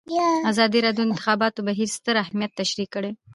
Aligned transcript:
ازادي 0.51 0.79
راډیو 0.85 0.97
د 0.97 1.01
د 1.03 1.05
انتخاباتو 1.07 1.65
بهیر 1.67 1.89
ستر 1.97 2.15
اهميت 2.23 2.51
تشریح 2.61 2.87
کړی. 2.95 3.11